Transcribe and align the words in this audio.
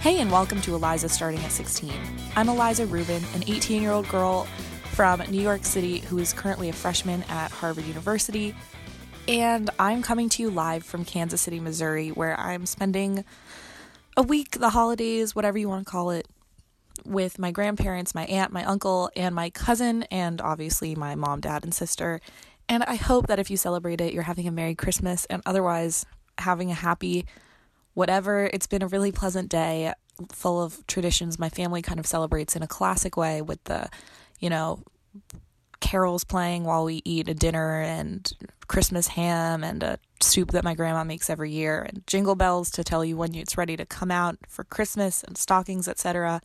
Hey, 0.00 0.18
and 0.20 0.32
welcome 0.32 0.62
to 0.62 0.74
Eliza 0.74 1.10
Starting 1.10 1.40
at 1.40 1.52
16. 1.52 1.92
I'm 2.34 2.48
Eliza 2.48 2.86
Rubin, 2.86 3.22
an 3.34 3.42
18 3.46 3.82
year 3.82 3.90
old 3.90 4.08
girl 4.08 4.44
from 4.92 5.20
New 5.28 5.42
York 5.42 5.66
City 5.66 5.98
who 5.98 6.16
is 6.16 6.32
currently 6.32 6.70
a 6.70 6.72
freshman 6.72 7.22
at 7.24 7.50
Harvard 7.50 7.84
University. 7.84 8.54
And 9.28 9.68
I'm 9.78 10.00
coming 10.00 10.30
to 10.30 10.42
you 10.42 10.48
live 10.48 10.84
from 10.84 11.04
Kansas 11.04 11.42
City, 11.42 11.60
Missouri, 11.60 12.08
where 12.08 12.34
I'm 12.40 12.64
spending 12.64 13.26
a 14.16 14.22
week, 14.22 14.52
the 14.52 14.70
holidays, 14.70 15.36
whatever 15.36 15.58
you 15.58 15.68
want 15.68 15.86
to 15.86 15.90
call 15.90 16.12
it, 16.12 16.26
with 17.04 17.38
my 17.38 17.50
grandparents, 17.50 18.14
my 18.14 18.24
aunt, 18.24 18.52
my 18.52 18.64
uncle, 18.64 19.10
and 19.14 19.34
my 19.34 19.50
cousin, 19.50 20.04
and 20.04 20.40
obviously 20.40 20.94
my 20.94 21.14
mom, 21.14 21.40
dad, 21.40 21.62
and 21.62 21.74
sister. 21.74 22.22
And 22.70 22.82
I 22.84 22.94
hope 22.94 23.26
that 23.26 23.38
if 23.38 23.50
you 23.50 23.58
celebrate 23.58 24.00
it, 24.00 24.14
you're 24.14 24.22
having 24.22 24.48
a 24.48 24.50
Merry 24.50 24.74
Christmas 24.74 25.26
and 25.26 25.42
otherwise 25.44 26.06
having 26.38 26.70
a 26.70 26.74
happy 26.74 27.26
whatever. 27.94 28.50
It's 28.52 28.66
been 28.66 28.82
a 28.82 28.88
really 28.88 29.12
pleasant 29.12 29.48
day 29.48 29.92
full 30.32 30.62
of 30.62 30.86
traditions. 30.86 31.38
My 31.38 31.48
family 31.48 31.82
kind 31.82 31.98
of 31.98 32.06
celebrates 32.06 32.56
in 32.56 32.62
a 32.62 32.66
classic 32.66 33.16
way 33.16 33.42
with 33.42 33.62
the, 33.64 33.88
you 34.38 34.50
know, 34.50 34.80
carols 35.80 36.24
playing 36.24 36.64
while 36.64 36.84
we 36.84 37.02
eat 37.04 37.28
a 37.28 37.34
dinner 37.34 37.80
and 37.80 38.30
Christmas 38.68 39.08
ham 39.08 39.64
and 39.64 39.82
a 39.82 39.98
soup 40.20 40.50
that 40.52 40.62
my 40.62 40.74
grandma 40.74 41.02
makes 41.02 41.30
every 41.30 41.50
year 41.50 41.82
and 41.82 42.06
jingle 42.06 42.34
bells 42.34 42.70
to 42.70 42.84
tell 42.84 43.04
you 43.04 43.16
when 43.16 43.34
it's 43.34 43.56
ready 43.56 43.76
to 43.76 43.86
come 43.86 44.10
out 44.10 44.36
for 44.46 44.64
Christmas 44.64 45.24
and 45.24 45.36
stockings, 45.38 45.88
etc. 45.88 46.40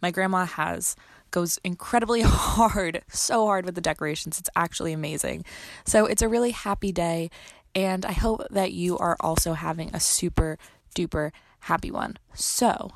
My 0.00 0.10
grandma 0.10 0.44
has 0.44 0.94
goes 1.30 1.58
incredibly 1.62 2.20
hard, 2.24 3.02
so 3.08 3.44
hard 3.46 3.66
with 3.66 3.74
the 3.74 3.80
decorations. 3.80 4.38
It's 4.38 4.48
actually 4.56 4.92
amazing. 4.92 5.44
So 5.84 6.06
it's 6.06 6.22
a 6.22 6.28
really 6.28 6.52
happy 6.52 6.92
day 6.92 7.30
and 7.74 8.04
I 8.04 8.12
hope 8.12 8.46
that 8.50 8.72
you 8.72 8.98
are 8.98 9.16
also 9.20 9.52
having 9.52 9.90
a 9.94 10.00
super 10.00 10.58
duper 10.94 11.32
happy 11.60 11.90
one. 11.90 12.16
So, 12.34 12.92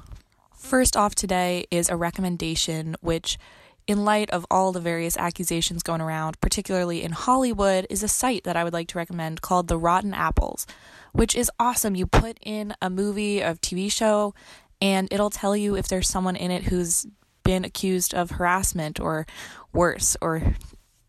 first 0.57 0.97
off 0.97 1.15
today 1.15 1.67
is 1.71 1.89
a 1.89 1.97
recommendation 1.97 2.97
which 3.01 3.39
in 3.87 4.05
light 4.05 4.31
of 4.31 4.47
all 4.51 4.73
the 4.73 4.81
various 4.81 5.17
accusations 5.17 5.83
going 5.83 6.01
around, 6.01 6.41
particularly 6.41 7.03
in 7.03 7.13
Hollywood, 7.13 7.87
is 7.91 8.03
a 8.03 8.09
site 8.09 8.45
that 8.45 8.57
I 8.57 8.65
would 8.65 8.73
like 8.73 8.89
to 8.89 8.99
recommend 8.99 9.43
called 9.43 9.69
The 9.69 9.79
Rotten 9.79 10.15
Apples, 10.15 10.67
which 11.13 11.35
is 11.35 11.51
awesome. 11.59 11.97
You 11.97 12.07
put 12.07 12.39
in 12.43 12.75
a 12.81 12.89
movie, 12.89 13.41
a 13.41 13.55
TV 13.55 13.91
show, 13.91 14.35
and 14.81 15.09
it'll 15.13 15.31
tell 15.31 15.57
you 15.57 15.77
if 15.77 15.89
there's 15.89 16.09
someone 16.09 16.37
in 16.37 16.51
it 16.51 16.65
who's 16.65 17.07
been 17.43 17.65
accused 17.65 18.15
of 18.15 18.33
harassment 18.33 19.01
or 19.01 19.27
worse 19.73 20.17
or 20.23 20.55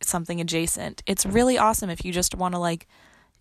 something 0.01 0.41
adjacent. 0.41 1.03
It's 1.05 1.25
really 1.25 1.57
awesome 1.57 1.89
if 1.89 2.03
you 2.03 2.11
just 2.11 2.35
want 2.35 2.55
to 2.55 2.59
like 2.59 2.87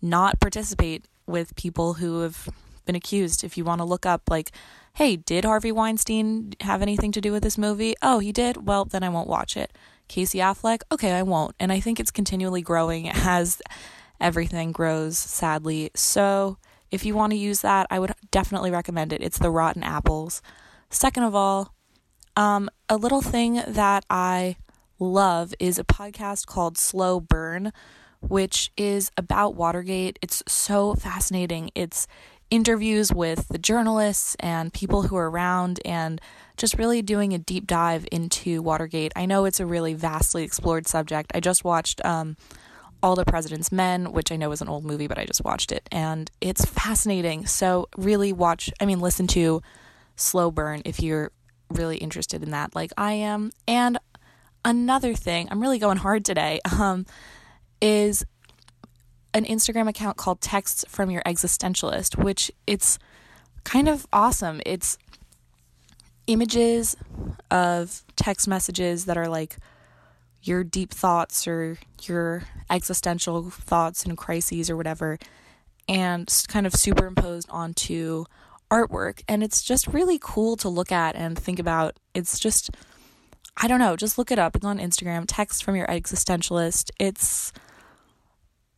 not 0.01 0.39
participate 0.39 1.05
with 1.25 1.55
people 1.55 1.93
who 1.93 2.21
have 2.21 2.49
been 2.85 2.95
accused. 2.95 3.43
If 3.43 3.57
you 3.57 3.63
want 3.63 3.79
to 3.79 3.85
look 3.85 4.05
up, 4.05 4.29
like, 4.29 4.51
hey, 4.93 5.15
did 5.15 5.45
Harvey 5.45 5.71
Weinstein 5.71 6.53
have 6.61 6.81
anything 6.81 7.11
to 7.13 7.21
do 7.21 7.31
with 7.31 7.43
this 7.43 7.57
movie? 7.57 7.95
Oh, 8.01 8.19
he 8.19 8.31
did? 8.31 8.67
Well, 8.67 8.85
then 8.85 9.03
I 9.03 9.09
won't 9.09 9.27
watch 9.27 9.57
it. 9.57 9.73
Casey 10.07 10.39
Affleck? 10.39 10.81
Okay, 10.91 11.13
I 11.13 11.23
won't. 11.23 11.55
And 11.59 11.71
I 11.71 11.79
think 11.79 11.99
it's 11.99 12.11
continually 12.11 12.61
growing 12.61 13.09
as 13.13 13.61
everything 14.19 14.71
grows, 14.71 15.17
sadly. 15.17 15.91
So 15.95 16.57
if 16.91 17.05
you 17.05 17.15
want 17.15 17.31
to 17.31 17.37
use 17.37 17.61
that, 17.61 17.87
I 17.89 17.99
would 17.99 18.13
definitely 18.31 18.71
recommend 18.71 19.13
it. 19.13 19.23
It's 19.23 19.39
the 19.39 19.49
Rotten 19.49 19.83
Apples. 19.83 20.41
Second 20.89 21.23
of 21.23 21.33
all, 21.33 21.73
um, 22.35 22.69
a 22.89 22.97
little 22.97 23.21
thing 23.21 23.61
that 23.67 24.05
I 24.09 24.57
love 24.99 25.53
is 25.59 25.79
a 25.79 25.83
podcast 25.83 26.45
called 26.45 26.77
Slow 26.77 27.19
Burn, 27.19 27.73
which 28.21 28.71
is 28.77 29.11
about 29.17 29.55
Watergate. 29.55 30.19
It's 30.21 30.43
so 30.47 30.93
fascinating. 30.93 31.71
It's 31.75 32.07
interviews 32.53 33.11
with 33.11 33.47
the 33.47 33.57
journalists 33.57 34.35
and 34.39 34.71
people 34.71 35.01
who 35.01 35.15
are 35.15 35.27
around 35.27 35.79
and 35.83 36.21
just 36.55 36.77
really 36.77 37.01
doing 37.01 37.33
a 37.33 37.39
deep 37.39 37.65
dive 37.65 38.05
into 38.11 38.61
Watergate. 38.61 39.11
I 39.15 39.25
know 39.25 39.45
it's 39.45 39.59
a 39.59 39.65
really 39.65 39.95
vastly 39.95 40.43
explored 40.43 40.85
subject. 40.85 41.31
I 41.33 41.39
just 41.39 41.63
watched 41.63 42.05
um, 42.05 42.37
All 43.01 43.15
the 43.15 43.25
President's 43.25 43.71
Men, 43.71 44.11
which 44.11 44.31
I 44.31 44.35
know 44.35 44.51
is 44.51 44.61
an 44.61 44.69
old 44.69 44.85
movie, 44.85 45.07
but 45.07 45.17
I 45.17 45.25
just 45.25 45.43
watched 45.43 45.71
it 45.71 45.89
and 45.91 46.29
it's 46.41 46.63
fascinating. 46.63 47.47
So, 47.47 47.89
really 47.97 48.31
watch, 48.31 48.71
I 48.79 48.85
mean, 48.85 48.99
listen 48.99 49.25
to 49.27 49.63
Slow 50.15 50.51
Burn 50.51 50.83
if 50.85 51.01
you're 51.01 51.31
really 51.71 51.97
interested 51.97 52.43
in 52.43 52.51
that, 52.51 52.75
like 52.75 52.91
I 52.95 53.13
am. 53.13 53.49
And 53.67 53.97
another 54.63 55.15
thing, 55.15 55.47
I'm 55.49 55.59
really 55.59 55.79
going 55.79 55.97
hard 55.97 56.23
today, 56.23 56.59
um, 56.79 57.07
is 57.81 58.23
an 59.33 59.45
Instagram 59.45 59.87
account 59.87 60.17
called 60.17 60.41
Texts 60.41 60.85
from 60.87 61.09
Your 61.09 61.23
Existentialist, 61.23 62.21
which 62.21 62.51
it's 62.67 62.99
kind 63.63 63.89
of 63.89 64.05
awesome. 64.13 64.61
It's 64.65 64.97
images 66.27 66.95
of 67.51 68.03
text 68.15 68.47
messages 68.47 69.05
that 69.05 69.17
are 69.17 69.27
like 69.27 69.57
your 70.41 70.63
deep 70.63 70.91
thoughts 70.91 71.47
or 71.47 71.77
your 72.03 72.43
existential 72.69 73.49
thoughts 73.49 74.03
and 74.05 74.17
crises 74.17 74.69
or 74.69 74.77
whatever, 74.77 75.17
and 75.87 76.45
kind 76.47 76.67
of 76.67 76.73
superimposed 76.73 77.49
onto 77.49 78.25
artwork. 78.69 79.23
And 79.27 79.43
it's 79.43 79.61
just 79.61 79.87
really 79.87 80.19
cool 80.21 80.55
to 80.57 80.69
look 80.69 80.91
at 80.91 81.15
and 81.15 81.37
think 81.37 81.59
about. 81.59 81.97
It's 82.13 82.39
just, 82.39 82.71
I 83.57 83.67
don't 83.67 83.79
know, 83.79 83.95
just 83.95 84.17
look 84.17 84.31
it 84.31 84.39
up. 84.39 84.55
It's 84.55 84.65
on 84.65 84.79
Instagram, 84.79 85.25
Text 85.27 85.63
from 85.63 85.75
Your 85.75 85.87
Existentialist. 85.87 86.91
It's 86.99 87.53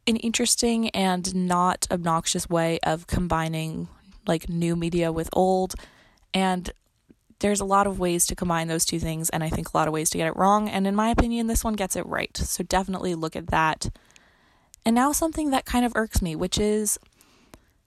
an 0.08 0.18
interesting 0.18 0.90
and 0.90 1.34
not 1.34 1.88
obnoxious 1.92 2.50
way 2.50 2.80
of 2.84 3.08
combining 3.08 3.88
like 4.28 4.50
new 4.50 4.76
media 4.76 5.12
with 5.12 5.30
old 5.34 5.76
and 6.34 6.72
there's 7.40 7.60
a 7.60 7.66
lot 7.66 7.86
of 7.86 8.00
ways 8.00 8.26
to 8.26 8.36
combine 8.36 8.68
those 8.68 8.86
two 8.86 9.00
things 9.00 9.30
and 9.30 9.44
I 9.44 9.50
think 9.50 9.74
a 9.74 9.78
lot 9.78 9.88
of 9.88 9.94
ways 9.94 10.10
to 10.12 10.18
get 10.18 10.28
it 10.28 10.36
wrong 10.36 10.70
and 10.70 10.88
in 10.88 10.96
my 10.96 11.10
opinion 11.10 11.48
this 11.48 11.64
one 11.64 11.74
gets 11.74 11.96
it 11.96 12.06
right. 12.06 12.36
So 12.38 12.64
definitely 12.64 13.16
look 13.16 13.36
at 13.36 13.48
that. 13.48 13.90
And 14.86 14.96
now 14.96 15.12
something 15.12 15.50
that 15.50 15.66
kind 15.66 15.84
of 15.84 15.94
irks 15.96 16.22
me, 16.22 16.36
which 16.36 16.60
is 16.60 17.00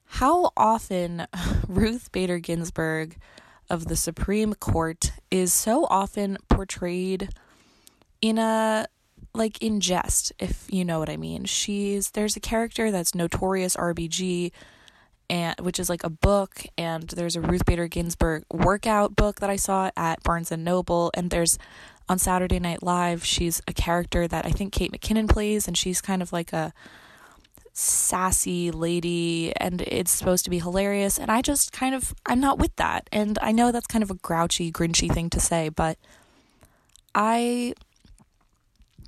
how 0.05 0.51
often 0.57 1.27
Ruth 1.67 2.11
Bader 2.11 2.39
Ginsburg 2.39 3.17
of 3.69 3.87
the 3.87 3.95
Supreme 3.95 4.53
Court 4.53 5.11
is 5.31 5.53
so 5.53 5.85
often 5.89 6.37
portrayed 6.47 7.29
in 8.21 8.37
a 8.37 8.87
like 9.33 9.61
in 9.61 9.79
jest, 9.79 10.33
if 10.39 10.67
you 10.69 10.83
know 10.83 10.99
what 10.99 11.09
I 11.09 11.17
mean. 11.17 11.45
She's 11.45 12.11
there's 12.11 12.35
a 12.35 12.39
character 12.39 12.91
that's 12.91 13.15
notorious 13.15 13.75
RBG 13.75 14.51
and 15.29 15.55
which 15.59 15.79
is 15.79 15.89
like 15.89 16.03
a 16.03 16.09
book 16.09 16.65
and 16.77 17.07
there's 17.09 17.35
a 17.35 17.41
Ruth 17.41 17.65
Bader 17.65 17.87
Ginsburg 17.87 18.43
workout 18.51 19.15
book 19.15 19.39
that 19.39 19.49
I 19.49 19.55
saw 19.55 19.91
at 19.95 20.23
Barnes 20.23 20.51
and 20.51 20.65
Noble 20.65 21.11
and 21.13 21.29
there's 21.29 21.57
on 22.07 22.17
Saturday 22.17 22.59
Night 22.59 22.81
Live 22.81 23.23
she's 23.23 23.61
a 23.67 23.73
character 23.73 24.27
that 24.27 24.45
I 24.45 24.49
think 24.49 24.73
Kate 24.73 24.91
McKinnon 24.91 25.29
plays 25.29 25.67
and 25.67 25.77
she's 25.77 26.01
kind 26.01 26.21
of 26.21 26.33
like 26.33 26.51
a 26.51 26.73
sassy 27.73 28.71
lady 28.71 29.53
and 29.57 29.81
it's 29.81 30.11
supposed 30.11 30.43
to 30.45 30.49
be 30.49 30.59
hilarious 30.59 31.19
and 31.19 31.29
I 31.29 31.41
just 31.41 31.71
kind 31.71 31.93
of 31.93 32.15
I'm 32.25 32.39
not 32.39 32.57
with 32.57 32.75
that 32.77 33.07
and 33.11 33.37
I 33.41 33.51
know 33.51 33.71
that's 33.71 33.87
kind 33.87 34.03
of 34.03 34.09
a 34.09 34.15
grouchy 34.15 34.71
grinchy 34.71 35.13
thing 35.13 35.29
to 35.29 35.39
say 35.39 35.69
but 35.69 35.97
I 37.13 37.75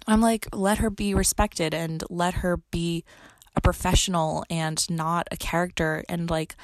I'm 0.07 0.21
like, 0.21 0.47
let 0.53 0.79
her 0.79 0.89
be 0.89 1.13
respected 1.13 1.73
and 1.73 2.03
let 2.09 2.35
her 2.35 2.57
be 2.71 3.03
a 3.55 3.61
professional 3.61 4.43
and 4.49 4.89
not 4.89 5.27
a 5.31 5.37
character. 5.37 6.03
And 6.09 6.29
like, 6.29 6.55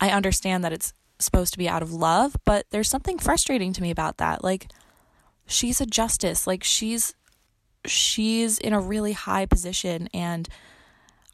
I 0.00 0.10
understand 0.10 0.64
that 0.64 0.72
it's 0.72 0.92
supposed 1.18 1.52
to 1.52 1.58
be 1.58 1.68
out 1.68 1.82
of 1.82 1.92
love, 1.92 2.36
but 2.44 2.66
there's 2.70 2.88
something 2.88 3.18
frustrating 3.18 3.72
to 3.72 3.82
me 3.82 3.90
about 3.90 4.18
that. 4.18 4.44
Like, 4.44 4.70
she's 5.46 5.80
a 5.80 5.86
justice. 5.86 6.46
Like, 6.46 6.62
she's 6.64 7.14
she's 7.86 8.58
in 8.58 8.72
a 8.72 8.80
really 8.80 9.12
high 9.12 9.44
position 9.44 10.08
and 10.14 10.48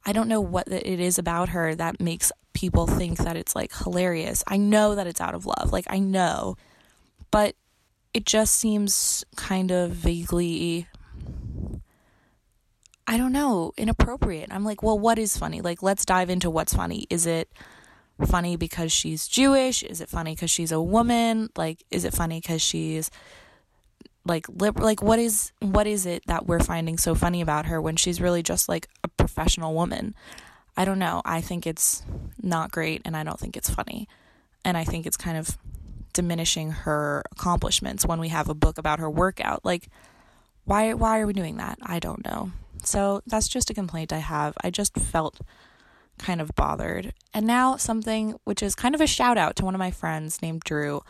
I 0.05 0.13
don't 0.13 0.29
know 0.29 0.41
what 0.41 0.67
it 0.67 0.99
is 0.99 1.19
about 1.19 1.51
her 1.51 1.75
that 1.75 2.01
makes 2.01 2.33
people 2.55 2.87
think 2.87 3.19
that 3.19 3.37
it's 3.37 3.55
like 3.55 3.73
hilarious. 3.73 4.43
I 4.47 4.57
know 4.57 4.95
that 4.95 5.07
it's 5.07 5.21
out 5.21 5.35
of 5.35 5.47
love. 5.47 5.73
Like 5.73 5.87
I 5.89 5.99
know. 5.99 6.57
But 7.31 7.55
it 8.13 8.25
just 8.27 8.57
seems 8.57 9.25
kind 9.37 9.71
of 9.71 9.91
vaguely 9.91 10.89
I 13.11 13.17
don't 13.17 13.33
know, 13.33 13.73
inappropriate. 13.77 14.53
I'm 14.53 14.65
like, 14.65 14.85
well, 14.85 14.97
what 14.97 15.19
is 15.19 15.37
funny? 15.37 15.61
Like, 15.61 15.83
let's 15.83 16.05
dive 16.05 16.31
into 16.31 16.49
what's 16.49 16.73
funny. 16.73 17.09
Is 17.11 17.27
it 17.27 17.51
funny 18.25 18.55
because 18.55 18.93
she's 18.93 19.27
Jewish? 19.27 19.83
Is 19.83 20.01
it 20.01 20.09
funny 20.09 20.37
because 20.37 20.53
she's 20.53 20.71
a 20.71 20.81
woman? 20.81 21.51
Like, 21.57 21.83
is 21.91 22.05
it 22.05 22.15
funny 22.15 22.41
because 22.41 22.63
she's 22.63 23.11
like 24.25 24.47
lib- 24.49 24.79
like 24.79 25.03
what 25.03 25.19
is 25.19 25.51
what 25.61 25.89
is 25.89 26.07
it 26.07 26.23
that 26.27 26.47
we're 26.47 26.61
finding 26.61 26.99
so 26.99 27.17
funny 27.17 27.41
about 27.41 27.67
her 27.67 27.81
when 27.81 27.97
she's 27.97 28.21
really 28.21 28.45
just 28.45 28.69
like 28.69 28.87
a 29.03 29.09
professional 29.09 29.75
woman? 29.75 30.15
I 30.77 30.85
don't 30.85 31.01
know. 31.01 31.21
I 31.25 31.41
think 31.41 31.67
it's 31.67 32.05
not 32.41 32.71
great 32.71 33.03
and 33.05 33.17
I 33.17 33.25
don't 33.25 33.41
think 33.41 33.57
it's 33.57 33.71
funny. 33.71 34.07
And 34.65 34.77
I 34.77 34.85
think 34.85 35.05
it's 35.05 35.17
kind 35.17 35.37
of 35.37 35.59
diminishing 36.13 36.71
her 36.71 37.25
accomplishments 37.33 38.07
when 38.07 38.21
we 38.21 38.29
have 38.29 38.49
a 38.49 38.55
book 38.55 38.79
about 38.79 39.01
her 39.01 39.11
workout. 39.11 39.65
Like 39.65 39.89
why 40.65 40.95
why 40.95 41.19
are 41.19 41.27
we 41.27 41.33
doing 41.33 41.57
that? 41.57 41.77
I 41.83 41.99
don't 41.99 42.25
know. 42.25 42.53
So 42.91 43.23
that's 43.25 43.47
just 43.47 43.71
a 43.71 43.75
complaint 43.75 44.13
I 44.13 44.19
have. 44.19 44.55
I 44.65 44.71
just 44.71 44.97
felt 44.97 45.41
kind 46.19 46.41
of 46.41 46.55
bothered. 46.57 47.15
And 47.33 47.47
now 47.47 47.77
something 47.77 48.35
which 48.43 48.65
is 48.65 48.75
kind 48.75 48.97
of 48.97 49.01
a 49.01 49.07
shout 49.07 49.39
out 49.39 49.55
to 49.57 49.65
one 49.65 49.77
of 49.77 49.79
my 49.79 49.93
friends 49.93 50.43
named 50.43 50.63
Drew. 50.65 51.03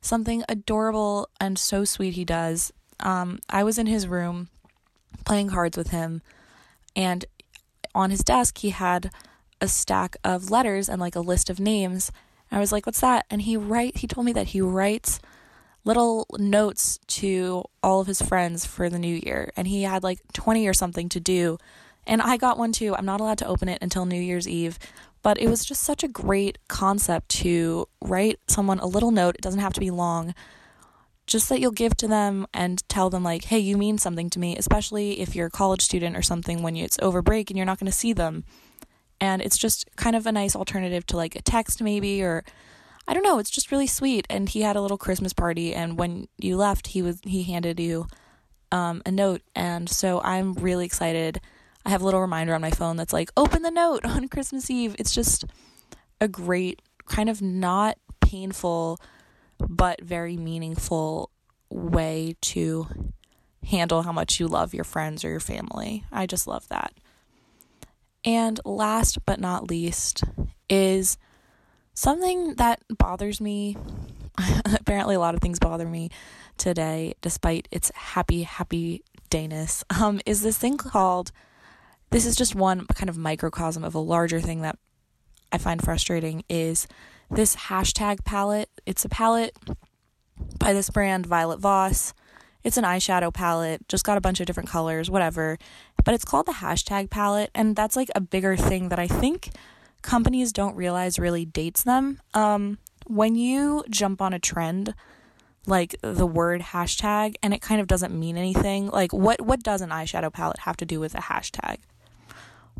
something 0.00 0.44
adorable 0.48 1.28
and 1.40 1.58
so 1.58 1.84
sweet 1.84 2.14
he 2.14 2.24
does. 2.24 2.72
Um, 3.00 3.40
I 3.48 3.64
was 3.64 3.78
in 3.78 3.86
his 3.86 4.06
room 4.06 4.48
playing 5.24 5.48
cards 5.48 5.76
with 5.76 5.88
him, 5.88 6.22
and 6.94 7.24
on 7.94 8.10
his 8.10 8.22
desk, 8.22 8.58
he 8.58 8.70
had 8.70 9.10
a 9.60 9.66
stack 9.66 10.16
of 10.22 10.50
letters 10.50 10.88
and 10.88 11.00
like 11.00 11.16
a 11.16 11.20
list 11.20 11.48
of 11.50 11.58
names. 11.58 12.12
I 12.52 12.60
was 12.60 12.70
like, 12.70 12.86
"What's 12.86 13.00
that?" 13.00 13.24
And 13.30 13.42
he 13.42 13.56
write 13.56 13.98
he 13.98 14.06
told 14.06 14.26
me 14.26 14.32
that 14.34 14.48
he 14.48 14.60
writes 14.60 15.20
little 15.84 16.26
notes 16.38 16.98
to 17.06 17.64
all 17.82 18.00
of 18.00 18.06
his 18.06 18.22
friends 18.22 18.64
for 18.64 18.88
the 18.88 18.98
new 18.98 19.16
year, 19.16 19.52
and 19.56 19.68
he 19.68 19.82
had 19.82 20.02
like 20.02 20.20
20 20.32 20.66
or 20.66 20.74
something 20.74 21.08
to 21.10 21.20
do. 21.20 21.58
And 22.06 22.20
I 22.20 22.36
got 22.36 22.58
one 22.58 22.72
too. 22.72 22.94
I'm 22.96 23.06
not 23.06 23.20
allowed 23.20 23.38
to 23.38 23.46
open 23.46 23.68
it 23.68 23.78
until 23.80 24.04
New 24.06 24.20
Year's 24.20 24.48
Eve, 24.48 24.78
but 25.22 25.38
it 25.38 25.48
was 25.48 25.64
just 25.64 25.82
such 25.82 26.02
a 26.02 26.08
great 26.08 26.58
concept 26.68 27.30
to 27.30 27.88
write 28.02 28.40
someone 28.46 28.78
a 28.78 28.86
little 28.86 29.10
note. 29.10 29.36
It 29.36 29.40
doesn't 29.40 29.60
have 29.60 29.72
to 29.74 29.80
be 29.80 29.90
long. 29.90 30.34
Just 31.26 31.48
that 31.48 31.60
you'll 31.60 31.70
give 31.70 31.96
to 31.96 32.08
them 32.08 32.46
and 32.52 32.86
tell 32.90 33.08
them, 33.08 33.22
like, 33.22 33.44
hey, 33.44 33.58
you 33.58 33.78
mean 33.78 33.96
something 33.96 34.28
to 34.28 34.38
me, 34.38 34.54
especially 34.58 35.20
if 35.20 35.34
you're 35.34 35.46
a 35.46 35.50
college 35.50 35.80
student 35.80 36.14
or 36.14 36.20
something 36.20 36.62
when 36.62 36.76
it's 36.76 36.98
over 37.00 37.22
break 37.22 37.48
and 37.48 37.56
you're 37.56 37.64
not 37.64 37.80
going 37.80 37.90
to 37.90 37.96
see 37.96 38.12
them. 38.12 38.44
And 39.18 39.40
it's 39.40 39.56
just 39.56 39.88
kind 39.96 40.14
of 40.14 40.26
a 40.26 40.32
nice 40.32 40.54
alternative 40.54 41.06
to 41.06 41.16
like 41.16 41.34
a 41.34 41.40
text, 41.40 41.80
maybe, 41.80 42.22
or 42.22 42.44
I 43.06 43.14
don't 43.14 43.22
know. 43.22 43.38
It's 43.38 43.50
just 43.50 43.70
really 43.70 43.86
sweet. 43.86 44.26
And 44.30 44.48
he 44.48 44.62
had 44.62 44.76
a 44.76 44.80
little 44.80 44.98
Christmas 44.98 45.32
party, 45.32 45.74
and 45.74 45.98
when 45.98 46.28
you 46.38 46.56
left, 46.56 46.88
he 46.88 47.02
was 47.02 47.20
he 47.24 47.42
handed 47.42 47.78
you 47.80 48.06
um, 48.72 49.02
a 49.06 49.10
note, 49.10 49.42
and 49.54 49.88
so 49.88 50.20
I'm 50.22 50.54
really 50.54 50.86
excited 50.86 51.40
I 51.86 51.90
have 51.90 52.02
a 52.02 52.04
little 52.04 52.20
reminder 52.20 52.54
on 52.54 52.62
my 52.62 52.70
phone 52.70 52.96
that's 52.96 53.12
like, 53.12 53.30
open 53.36 53.62
the 53.62 53.70
note 53.70 54.04
on 54.04 54.28
Christmas 54.28 54.70
Eve. 54.70 54.96
It's 54.98 55.14
just 55.14 55.44
a 56.20 56.28
great, 56.28 56.80
kind 57.06 57.28
of 57.28 57.42
not 57.42 57.98
painful, 58.20 58.98
but 59.58 60.00
very 60.02 60.36
meaningful 60.36 61.30
way 61.70 62.36
to 62.40 62.86
handle 63.66 64.02
how 64.02 64.12
much 64.12 64.40
you 64.40 64.46
love 64.46 64.74
your 64.74 64.84
friends 64.84 65.24
or 65.24 65.30
your 65.30 65.40
family. 65.40 66.04
I 66.10 66.26
just 66.26 66.46
love 66.46 66.68
that. 66.68 66.94
And 68.24 68.58
last 68.64 69.18
but 69.26 69.38
not 69.38 69.68
least 69.68 70.24
is 70.70 71.18
something 71.94 72.54
that 72.56 72.82
bothers 72.88 73.40
me. 73.40 73.76
Apparently, 74.64 75.14
a 75.14 75.20
lot 75.20 75.34
of 75.34 75.40
things 75.40 75.58
bother 75.58 75.86
me 75.86 76.10
today, 76.58 77.14
despite 77.20 77.68
its 77.70 77.90
happy, 77.94 78.42
happy 78.42 79.02
dayness. 79.30 79.84
Um, 80.00 80.20
is 80.26 80.42
this 80.42 80.58
thing 80.58 80.76
called 80.76 81.32
this 82.10 82.26
is 82.26 82.36
just 82.36 82.54
one 82.54 82.86
kind 82.86 83.08
of 83.08 83.18
microcosm 83.18 83.82
of 83.82 83.94
a 83.94 83.98
larger 83.98 84.40
thing 84.40 84.60
that 84.62 84.78
I 85.50 85.58
find 85.58 85.82
frustrating 85.82 86.44
is 86.48 86.86
this 87.30 87.56
hashtag 87.56 88.24
palette. 88.24 88.68
It's 88.86 89.04
a 89.04 89.08
palette 89.08 89.56
by 90.58 90.72
this 90.72 90.90
brand, 90.90 91.26
Violet 91.26 91.58
Voss. 91.58 92.14
It's 92.62 92.76
an 92.76 92.84
eyeshadow 92.84 93.32
palette, 93.34 93.88
just 93.88 94.04
got 94.04 94.16
a 94.16 94.20
bunch 94.20 94.40
of 94.40 94.46
different 94.46 94.68
colors, 94.68 95.10
whatever. 95.10 95.58
But 96.04 96.14
it's 96.14 96.24
called 96.24 96.46
the 96.46 96.52
hashtag 96.52 97.10
palette, 97.10 97.50
and 97.54 97.76
that's 97.76 97.96
like 97.96 98.10
a 98.14 98.20
bigger 98.20 98.56
thing 98.56 98.88
that 98.90 98.98
I 98.98 99.06
think 99.06 99.50
companies 100.04 100.52
don't 100.52 100.76
realize 100.76 101.18
really 101.18 101.44
dates 101.44 101.82
them. 101.82 102.20
Um, 102.34 102.78
when 103.06 103.34
you 103.34 103.84
jump 103.90 104.22
on 104.22 104.32
a 104.32 104.38
trend, 104.38 104.94
like 105.66 105.96
the 106.02 106.26
word 106.26 106.60
hashtag, 106.60 107.34
and 107.42 107.52
it 107.52 107.62
kind 107.62 107.80
of 107.80 107.86
doesn't 107.86 108.16
mean 108.16 108.36
anything, 108.36 108.88
like 108.88 109.12
what 109.12 109.40
what 109.40 109.62
does 109.62 109.80
an 109.80 109.90
eyeshadow 109.90 110.32
palette 110.32 110.60
have 110.60 110.76
to 110.76 110.86
do 110.86 111.00
with 111.00 111.14
a 111.14 111.22
hashtag? 111.22 111.78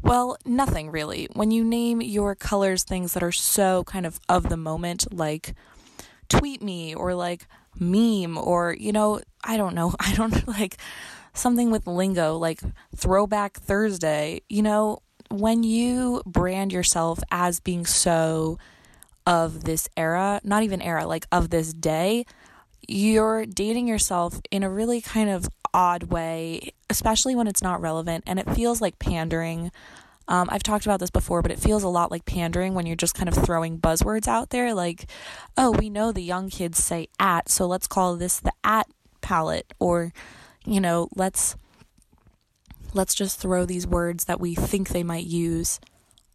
Well, 0.03 0.37
nothing 0.45 0.91
really. 0.91 1.29
When 1.33 1.51
you 1.51 1.65
name 1.65 2.03
your 2.03 2.35
colors 2.35 2.85
things 2.85 3.15
that 3.15 3.23
are 3.23 3.33
so 3.33 3.85
kind 3.85 4.05
of 4.07 4.21
of 4.29 4.51
the 4.51 4.59
moment, 4.59 5.13
like 5.13 5.55
tweet 6.29 6.63
me 6.63 6.95
or 6.95 7.15
like 7.15 7.47
meme 7.79 8.37
or, 8.37 8.77
you 8.79 8.93
know, 8.93 9.21
I 9.43 9.57
don't 9.57 9.75
know, 9.75 9.95
I 10.01 10.15
don't 10.15 10.47
like 10.47 10.77
something 11.33 11.71
with 11.71 11.87
lingo 11.87 12.37
like 12.37 12.61
throwback 12.95 13.59
Thursday, 13.59 14.43
you 14.49 14.63
know, 14.63 15.01
when 15.35 15.65
you 15.65 16.23
brand 16.25 16.73
yourself 16.73 17.19
as 17.31 17.59
being 17.59 17.85
so 17.85 18.57
of 19.27 19.65
this 19.65 19.89
era, 19.97 20.41
not 20.45 20.63
even 20.63 20.81
era, 20.81 21.07
like 21.07 21.27
of 21.33 21.51
this 21.51 21.73
day, 21.73 22.25
you're 22.87 23.45
dating 23.45 23.89
yourself 23.89 24.41
in 24.51 24.63
a 24.63 24.71
really 24.71 25.01
kind 25.01 25.29
of 25.29 25.49
odd 25.73 26.05
way, 26.05 26.73
especially 26.89 27.35
when 27.35 27.49
it's 27.49 27.63
not 27.63 27.81
relevant 27.81 28.23
and 28.27 28.39
it 28.39 28.49
feels 28.55 28.81
like 28.81 28.99
pandering. 29.01 29.73
Um, 30.29 30.49
I've 30.53 30.63
talked 30.63 30.87
about 30.87 31.01
this 31.01 31.11
before, 31.11 31.43
but 31.43 31.51
it 31.51 31.59
feels 31.59 31.83
a 31.83 31.89
lot 31.89 32.13
like 32.13 32.25
pandering 32.25 32.75
when 32.75 32.87
you're 32.87 32.95
just 32.95 33.15
kind 33.15 33.29
of 33.29 33.35
throwing 33.35 33.79
buzzwords 33.79 34.29
out 34.29 34.51
there 34.51 34.73
like, 34.73 35.07
oh, 35.57 35.73
we 35.73 35.91
know 35.91 36.13
the 36.13 36.23
young 36.23 36.49
kids 36.49 36.83
say 36.83 37.09
at, 37.19 37.49
so 37.49 37.67
let's 37.67 37.89
call 37.89 38.17
this 38.17 38.39
the 38.39 38.53
at 38.63 38.87
palette 39.21 39.73
or 39.81 40.13
you 40.67 40.81
know, 40.81 41.09
let's 41.15 41.57
let's 42.95 43.15
just 43.15 43.39
throw 43.39 43.65
these 43.65 43.87
words 43.87 44.25
that 44.25 44.41
we 44.41 44.55
think 44.55 44.89
they 44.89 45.03
might 45.03 45.27
use 45.27 45.81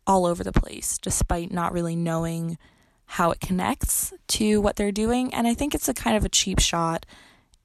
all 0.06 0.26
over 0.26 0.44
the 0.44 0.52
place 0.52 0.98
despite 0.98 1.52
not 1.52 1.74
really 1.74 1.96
knowing 1.96 2.58
how 3.06 3.32
it 3.32 3.40
connects 3.40 4.14
to 4.28 4.62
what 4.62 4.76
they're 4.76 4.92
doing. 4.92 5.34
And 5.34 5.48
I 5.48 5.54
think 5.56 5.74
it's 5.74 5.90
a 5.90 5.94
kind 5.94 6.16
of 6.16 6.26
a 6.26 6.30
cheap 6.30 6.60
shot. 6.60 7.06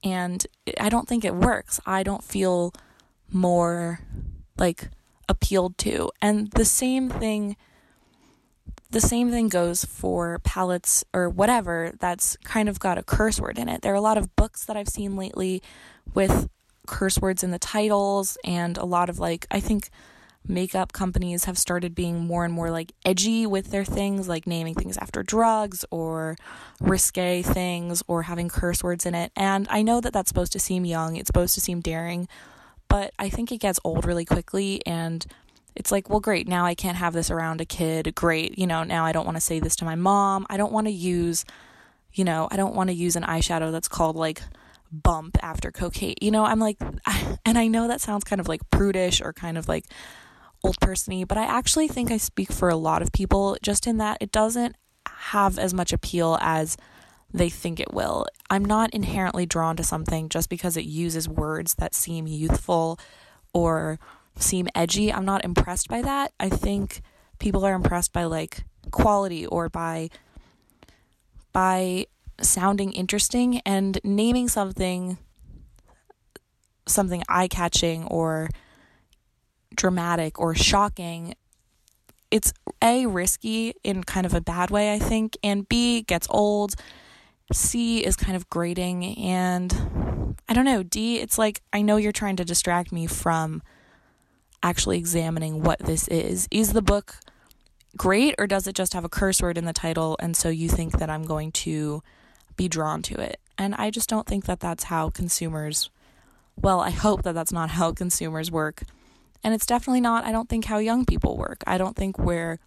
And 0.03 0.45
I 0.79 0.89
don't 0.89 1.07
think 1.07 1.23
it 1.23 1.35
works. 1.35 1.79
I 1.85 2.03
don't 2.03 2.23
feel 2.23 2.73
more 3.31 3.99
like 4.57 4.89
appealed 5.29 5.77
to. 5.79 6.09
And 6.21 6.49
the 6.51 6.65
same 6.65 7.09
thing 7.09 7.57
the 8.91 9.01
same 9.01 9.29
thing 9.29 9.49
goes 9.49 9.83
for 9.83 10.39
palettes 10.39 11.03
or 11.13 11.27
whatever 11.27 11.91
that's 11.99 12.37
kind 12.45 12.69
of 12.69 12.79
got 12.79 12.97
a 12.97 13.03
curse 13.03 13.41
word 13.41 13.57
in 13.57 13.67
it. 13.67 13.81
There 13.81 13.91
are 13.91 13.95
a 13.95 14.01
lot 14.01 14.17
of 14.17 14.35
books 14.37 14.63
that 14.65 14.77
I've 14.77 14.87
seen 14.87 15.17
lately 15.17 15.61
with 16.13 16.49
curse 16.85 17.19
words 17.19 17.43
in 17.43 17.51
the 17.51 17.59
titles 17.59 18.37
and 18.43 18.77
a 18.77 18.85
lot 18.85 19.09
of 19.09 19.19
like 19.19 19.47
I 19.51 19.59
think 19.59 19.89
makeup 20.47 20.93
companies 20.93 21.45
have 21.45 21.57
started 21.57 21.95
being 21.95 22.19
more 22.25 22.45
and 22.45 22.53
more 22.53 22.69
like 22.69 22.91
edgy 23.03 23.45
with 23.45 23.71
their 23.71 23.85
things, 23.85 24.27
like 24.27 24.47
naming 24.47 24.75
things 24.75 24.97
after 24.97 25.23
drugs 25.23 25.85
or 25.91 26.35
risque 26.79 27.41
things 27.41 28.03
or 28.07 28.23
having 28.23 28.49
curse 28.49 28.83
words 28.83 29.05
in 29.05 29.15
it. 29.15 29.31
And 29.35 29.67
I 29.69 29.81
know 29.81 30.01
that 30.01 30.13
that's 30.13 30.29
supposed 30.29 30.53
to 30.53 30.59
seem 30.59 30.85
young, 30.85 31.15
it's 31.15 31.27
supposed 31.27 31.55
to 31.55 31.61
seem 31.61 31.81
daring, 31.81 32.27
but 32.87 33.13
I 33.17 33.29
think 33.29 33.51
it 33.51 33.57
gets 33.57 33.79
old 33.83 34.05
really 34.05 34.25
quickly 34.25 34.81
and 34.85 35.25
it's 35.75 35.91
like, 35.91 36.09
well, 36.09 36.21
great, 36.21 36.47
now 36.47 36.65
I 36.65 36.73
can't 36.73 36.97
have 36.97 37.13
this 37.13 37.29
around 37.29 37.59
a 37.59 37.65
kid. 37.65 38.15
Great, 38.15 38.57
you 38.57 38.65
know, 38.65 38.83
now 38.83 39.03
I 39.03 39.11
don't 39.11 39.25
want 39.25 39.35
to 39.35 39.41
say 39.41 39.59
this 39.59 39.75
to 39.77 39.85
my 39.85 39.95
mom. 39.95 40.45
I 40.49 40.55
don't 40.55 40.71
want 40.71 40.87
to 40.87 40.93
use, 40.93 41.43
you 42.13 42.23
know, 42.23 42.47
I 42.49 42.55
don't 42.55 42.75
want 42.75 42.89
to 42.89 42.93
use 42.93 43.17
an 43.17 43.23
eyeshadow 43.23 43.73
that's 43.73 43.89
called 43.89 44.15
like 44.15 44.41
bump 44.91 45.37
after 45.41 45.71
cocaine. 45.71 46.15
You 46.21 46.31
know, 46.31 46.45
I'm 46.45 46.59
like, 46.59 46.77
and 47.45 47.57
I 47.57 47.67
know 47.67 47.87
that 47.87 48.01
sounds 48.01 48.23
kind 48.23 48.39
of 48.39 48.47
like 48.47 48.61
prudish 48.69 49.21
or 49.21 49.33
kind 49.33 49.57
of 49.57 49.67
like 49.67 49.85
old 50.63 50.79
persony, 50.79 51.23
but 51.23 51.37
I 51.37 51.45
actually 51.45 51.87
think 51.87 52.11
I 52.11 52.17
speak 52.17 52.51
for 52.51 52.69
a 52.69 52.75
lot 52.75 53.01
of 53.01 53.11
people 53.11 53.57
just 53.61 53.87
in 53.87 53.97
that 53.97 54.17
it 54.21 54.31
doesn't 54.31 54.75
have 55.07 55.59
as 55.59 55.73
much 55.73 55.93
appeal 55.93 56.37
as 56.41 56.77
they 57.33 57.49
think 57.49 57.79
it 57.79 57.93
will. 57.93 58.25
I'm 58.49 58.63
not 58.63 58.93
inherently 58.93 59.45
drawn 59.45 59.75
to 59.77 59.83
something 59.83 60.29
just 60.29 60.49
because 60.49 60.77
it 60.77 60.85
uses 60.85 61.27
words 61.27 61.75
that 61.75 61.93
seem 61.93 62.27
youthful 62.27 62.99
or 63.53 63.99
seem 64.37 64.67
edgy. 64.73 65.11
I'm 65.11 65.25
not 65.25 65.43
impressed 65.43 65.89
by 65.89 66.01
that. 66.01 66.31
I 66.39 66.49
think 66.49 67.01
people 67.39 67.65
are 67.65 67.73
impressed 67.73 68.13
by 68.13 68.23
like 68.23 68.63
quality 68.91 69.45
or 69.45 69.69
by 69.69 70.09
by 71.51 72.05
sounding 72.41 72.91
interesting 72.91 73.61
and 73.65 73.99
naming 74.03 74.47
something 74.47 75.17
something 76.87 77.23
eye-catching 77.27 78.05
or 78.05 78.49
dramatic 79.75 80.39
or 80.39 80.53
shocking, 80.53 81.33
it's 82.29 82.53
A, 82.81 83.05
risky 83.05 83.73
in 83.83 84.03
kind 84.03 84.25
of 84.25 84.33
a 84.33 84.41
bad 84.41 84.69
way, 84.69 84.93
I 84.93 84.99
think, 84.99 85.37
and 85.43 85.67
B, 85.67 86.01
gets 86.01 86.27
old. 86.29 86.75
C 87.51 88.03
is 88.05 88.15
kind 88.15 88.35
of 88.35 88.49
grating, 88.49 89.17
and 89.17 90.35
I 90.47 90.53
don't 90.53 90.65
know. 90.65 90.83
D, 90.83 91.19
it's 91.19 91.37
like 91.37 91.61
I 91.71 91.81
know 91.81 91.97
you're 91.97 92.11
trying 92.11 92.35
to 92.37 92.45
distract 92.45 92.91
me 92.91 93.07
from 93.07 93.61
actually 94.63 94.97
examining 94.97 95.61
what 95.61 95.79
this 95.79 96.07
is. 96.07 96.47
Is 96.51 96.73
the 96.73 96.81
book 96.81 97.17
great, 97.95 98.35
or 98.37 98.47
does 98.47 98.67
it 98.67 98.75
just 98.75 98.93
have 98.93 99.05
a 99.05 99.09
curse 99.09 99.41
word 99.41 99.57
in 99.57 99.65
the 99.65 99.73
title, 99.73 100.17
and 100.19 100.35
so 100.35 100.49
you 100.49 100.69
think 100.69 100.99
that 100.99 101.09
I'm 101.09 101.23
going 101.23 101.51
to 101.51 102.01
be 102.55 102.67
drawn 102.67 103.01
to 103.03 103.19
it? 103.19 103.39
And 103.57 103.75
I 103.75 103.89
just 103.89 104.09
don't 104.09 104.27
think 104.27 104.45
that 104.45 104.59
that's 104.59 104.85
how 104.85 105.09
consumers, 105.09 105.89
well, 106.55 106.81
I 106.81 106.89
hope 106.89 107.23
that 107.23 107.33
that's 107.33 107.51
not 107.51 107.71
how 107.71 107.91
consumers 107.91 108.51
work. 108.51 108.83
And 109.43 109.53
it's 109.53 109.65
definitely 109.65 110.01
not, 110.01 110.25
I 110.25 110.31
don't 110.31 110.49
think, 110.49 110.65
how 110.65 110.79
young 110.79 111.05
people 111.05 111.37
work. 111.37 111.63
I 111.67 111.77
don't 111.77 111.95
think 111.95 112.17
we're 112.17 112.59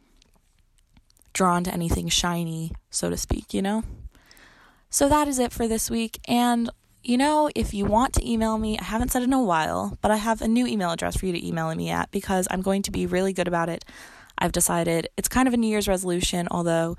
drawn 1.32 1.64
to 1.64 1.72
anything 1.72 2.08
shiny, 2.08 2.72
so 2.90 3.10
to 3.10 3.16
speak, 3.16 3.52
you 3.52 3.62
know? 3.62 3.82
So 4.90 5.08
that 5.08 5.28
is 5.28 5.38
it 5.38 5.52
for 5.52 5.68
this 5.68 5.90
week. 5.90 6.18
And, 6.26 6.70
you 7.02 7.18
know, 7.18 7.50
if 7.54 7.74
you 7.74 7.84
want 7.84 8.14
to 8.14 8.28
email 8.28 8.58
me, 8.58 8.78
I 8.78 8.84
haven't 8.84 9.12
said 9.12 9.22
in 9.22 9.32
a 9.32 9.42
while, 9.42 9.98
but 10.00 10.10
I 10.10 10.16
have 10.16 10.40
a 10.40 10.48
new 10.48 10.66
email 10.66 10.90
address 10.90 11.16
for 11.16 11.26
you 11.26 11.32
to 11.32 11.46
email 11.46 11.74
me 11.74 11.90
at 11.90 12.10
because 12.10 12.48
I'm 12.50 12.62
going 12.62 12.82
to 12.82 12.90
be 12.90 13.06
really 13.06 13.32
good 13.32 13.48
about 13.48 13.68
it. 13.68 13.84
I've 14.38 14.52
decided 14.52 15.08
it's 15.16 15.28
kind 15.28 15.48
of 15.48 15.54
a 15.54 15.56
New 15.56 15.66
Year's 15.66 15.88
resolution, 15.88 16.48
although 16.50 16.96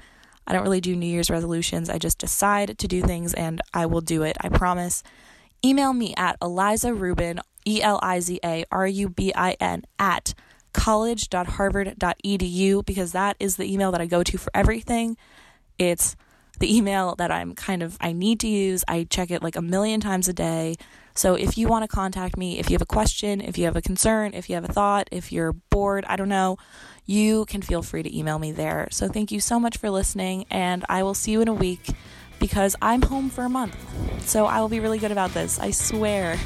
I 0.50 0.54
don't 0.54 0.64
really 0.64 0.82
do 0.82 0.96
New 0.96 1.06
Year's 1.06 1.30
resolutions. 1.30 1.90
I 1.90 2.00
just 2.00 2.18
decide 2.18 2.80
to 2.80 2.88
do 2.88 3.04
things 3.04 3.36
and 3.36 3.62
I 3.74 3.86
will 3.86 4.02
do 4.02 4.24
it. 4.24 4.36
I 4.42 4.50
promise. 4.50 5.04
Email 5.64 5.94
me 5.94 6.14
at 6.18 6.38
Eliza 6.42 6.94
Rubin, 6.94 7.40
E 7.68 7.82
L 7.82 8.00
I 8.02 8.20
Z 8.20 8.40
A 8.44 8.66
R 8.72 8.88
U 8.88 9.10
B 9.10 9.32
I 9.36 9.56
N, 9.60 9.84
at 10.00 10.34
college.harvard.edu 10.74 12.86
because 12.86 13.12
that 13.12 13.36
is 13.40 13.58
the 13.58 13.72
email 13.72 13.92
that 13.92 14.02
I 14.02 14.06
go 14.06 14.24
to 14.24 14.38
for 14.38 14.52
everything. 14.54 15.18
It's 15.78 16.16
the 16.60 16.76
email 16.76 17.16
that 17.16 17.32
I'm 17.32 17.56
kind 17.56 17.84
of 17.84 17.98
I 18.00 18.14
need 18.14 18.40
to 18.42 18.48
use. 18.48 18.84
I 18.88 19.06
check 19.10 19.32
it 19.32 19.44
like 19.44 19.56
a 19.56 19.62
million 19.62 20.00
times 20.00 20.28
a 20.28 20.34
day. 20.34 20.76
So 21.20 21.36
if 21.36 21.58
you 21.58 21.68
want 21.68 21.84
to 21.84 21.90
contact 21.90 22.38
me, 22.38 22.60
if 22.60 22.70
you 22.70 22.76
have 22.76 22.82
a 22.82 22.86
question, 22.86 23.42
if 23.42 23.58
you 23.58 23.66
have 23.66 23.76
a 23.76 23.82
concern, 23.82 24.34
if 24.34 24.48
you 24.48 24.56
have 24.56 24.64
a 24.64 24.72
thought, 24.72 25.10
if 25.12 25.34
you're 25.34 25.52
bored, 25.52 26.06
I 26.08 26.16
don't 26.16 26.30
know, 26.30 26.58
you 27.06 27.44
can 27.44 27.62
feel 27.62 27.82
free 27.82 28.04
to 28.04 28.18
email 28.18 28.40
me 28.40 28.54
there. 28.54 28.88
So 28.90 29.10
thank 29.10 29.30
you 29.30 29.42
so 29.42 29.60
much 29.60 29.76
for 29.76 29.90
listening 29.90 30.46
and 30.50 30.86
I 30.88 31.04
will 31.04 31.14
see 31.14 31.34
you 31.34 31.42
in 31.42 31.50
a 31.50 31.54
week 31.54 31.90
because 32.40 32.78
I'm 32.82 33.02
home 33.02 33.30
for 33.30 33.44
a 33.44 33.50
month. 33.50 33.76
So 34.30 34.46
I 34.46 34.62
will 34.62 34.70
be 34.70 34.80
really 34.80 34.98
good 34.98 35.12
about 35.12 35.34
this. 35.34 35.60
I 35.60 35.72
swear. 35.72 36.40